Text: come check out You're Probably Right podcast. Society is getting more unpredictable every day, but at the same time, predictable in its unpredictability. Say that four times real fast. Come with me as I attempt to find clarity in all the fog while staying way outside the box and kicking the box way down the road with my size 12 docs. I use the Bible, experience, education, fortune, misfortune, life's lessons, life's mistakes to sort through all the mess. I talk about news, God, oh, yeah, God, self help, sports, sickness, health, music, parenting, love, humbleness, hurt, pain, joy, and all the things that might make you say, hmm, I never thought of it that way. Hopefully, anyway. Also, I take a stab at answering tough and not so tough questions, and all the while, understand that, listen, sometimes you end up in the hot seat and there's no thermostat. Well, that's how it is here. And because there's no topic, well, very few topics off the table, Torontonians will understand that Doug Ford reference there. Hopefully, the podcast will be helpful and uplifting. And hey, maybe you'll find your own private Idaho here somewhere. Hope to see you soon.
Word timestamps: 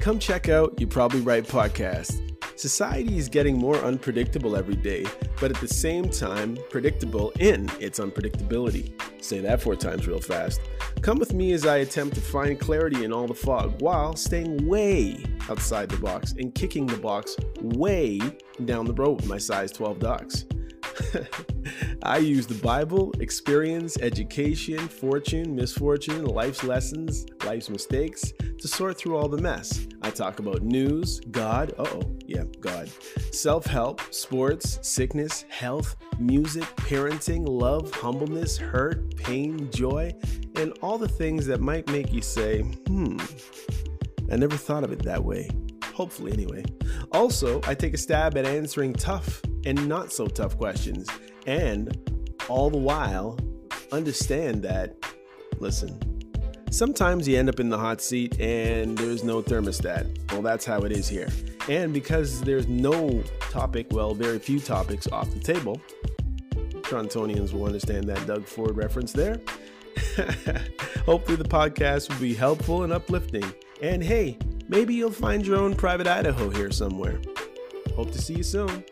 come 0.00 0.18
check 0.18 0.48
out 0.48 0.74
You're 0.78 0.88
Probably 0.88 1.20
Right 1.20 1.44
podcast. 1.44 2.22
Society 2.58 3.16
is 3.16 3.28
getting 3.28 3.56
more 3.56 3.76
unpredictable 3.76 4.56
every 4.56 4.76
day, 4.76 5.06
but 5.40 5.50
at 5.50 5.60
the 5.60 5.68
same 5.68 6.08
time, 6.08 6.58
predictable 6.70 7.30
in 7.38 7.70
its 7.80 7.98
unpredictability. 7.98 8.92
Say 9.22 9.40
that 9.40 9.62
four 9.62 9.76
times 9.76 10.06
real 10.06 10.20
fast. 10.20 10.60
Come 11.00 11.18
with 11.18 11.32
me 11.32 11.52
as 11.52 11.66
I 11.66 11.78
attempt 11.78 12.16
to 12.16 12.20
find 12.20 12.58
clarity 12.58 13.04
in 13.04 13.12
all 13.12 13.26
the 13.26 13.34
fog 13.34 13.80
while 13.80 14.16
staying 14.16 14.66
way 14.66 15.24
outside 15.48 15.88
the 15.88 15.98
box 15.98 16.32
and 16.32 16.54
kicking 16.54 16.86
the 16.86 16.96
box 16.96 17.36
way 17.62 18.20
down 18.64 18.84
the 18.84 18.94
road 18.94 19.20
with 19.20 19.28
my 19.28 19.38
size 19.38 19.72
12 19.72 19.98
docs. 19.98 20.44
I 22.02 22.18
use 22.18 22.46
the 22.46 22.54
Bible, 22.54 23.12
experience, 23.18 23.98
education, 24.00 24.78
fortune, 24.88 25.56
misfortune, 25.56 26.24
life's 26.26 26.62
lessons, 26.62 27.26
life's 27.44 27.68
mistakes 27.68 28.32
to 28.58 28.68
sort 28.68 28.96
through 28.96 29.16
all 29.16 29.28
the 29.28 29.42
mess. 29.42 29.86
I 30.02 30.10
talk 30.10 30.38
about 30.38 30.62
news, 30.62 31.20
God, 31.32 31.74
oh, 31.76 32.00
yeah, 32.24 32.44
God, 32.60 32.88
self 33.32 33.66
help, 33.66 34.00
sports, 34.14 34.78
sickness, 34.82 35.44
health, 35.48 35.96
music, 36.20 36.64
parenting, 36.76 37.48
love, 37.48 37.92
humbleness, 37.92 38.56
hurt, 38.56 39.16
pain, 39.16 39.68
joy, 39.72 40.14
and 40.54 40.78
all 40.82 40.98
the 40.98 41.08
things 41.08 41.46
that 41.46 41.60
might 41.60 41.88
make 41.88 42.12
you 42.12 42.22
say, 42.22 42.60
hmm, 42.62 43.18
I 44.30 44.36
never 44.36 44.56
thought 44.56 44.84
of 44.84 44.92
it 44.92 45.02
that 45.02 45.22
way. 45.22 45.50
Hopefully, 45.94 46.32
anyway. 46.32 46.64
Also, 47.10 47.60
I 47.66 47.74
take 47.74 47.92
a 47.92 47.98
stab 47.98 48.36
at 48.36 48.44
answering 48.44 48.92
tough 48.92 49.42
and 49.64 49.88
not 49.88 50.12
so 50.12 50.26
tough 50.26 50.56
questions, 50.56 51.08
and 51.46 51.96
all 52.48 52.70
the 52.70 52.78
while, 52.78 53.38
understand 53.92 54.62
that, 54.62 54.94
listen, 55.58 55.98
sometimes 56.70 57.26
you 57.28 57.38
end 57.38 57.48
up 57.48 57.60
in 57.60 57.68
the 57.68 57.78
hot 57.78 58.00
seat 58.00 58.38
and 58.40 58.96
there's 58.98 59.24
no 59.24 59.42
thermostat. 59.42 60.32
Well, 60.32 60.42
that's 60.42 60.64
how 60.64 60.80
it 60.80 60.92
is 60.92 61.08
here. 61.08 61.28
And 61.68 61.92
because 61.92 62.40
there's 62.42 62.66
no 62.66 63.22
topic, 63.50 63.88
well, 63.90 64.14
very 64.14 64.38
few 64.38 64.60
topics 64.60 65.06
off 65.08 65.30
the 65.30 65.40
table, 65.40 65.80
Torontonians 66.82 67.52
will 67.52 67.66
understand 67.66 68.04
that 68.08 68.26
Doug 68.26 68.46
Ford 68.46 68.76
reference 68.76 69.12
there. 69.12 69.40
Hopefully, 71.04 71.36
the 71.36 71.44
podcast 71.44 72.08
will 72.08 72.20
be 72.20 72.34
helpful 72.34 72.84
and 72.84 72.92
uplifting. 72.92 73.44
And 73.82 74.02
hey, 74.02 74.38
maybe 74.68 74.94
you'll 74.94 75.10
find 75.10 75.46
your 75.46 75.56
own 75.56 75.74
private 75.74 76.06
Idaho 76.06 76.48
here 76.48 76.70
somewhere. 76.70 77.20
Hope 77.94 78.12
to 78.12 78.18
see 78.18 78.34
you 78.34 78.42
soon. 78.42 78.84